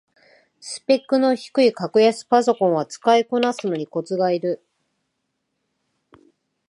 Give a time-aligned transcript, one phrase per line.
[0.59, 4.65] スペックの低い格安パソコンは使いこなすのにコツがいる